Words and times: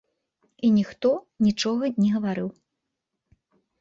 І 0.67 0.69
ніхто 0.77 1.11
нічога 1.47 1.83
не 2.01 2.09
гаварыў. 2.17 2.49